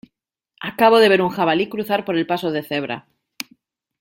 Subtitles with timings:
[0.69, 3.07] Acabo de ver un jabalí cruzar por el paso de cebra.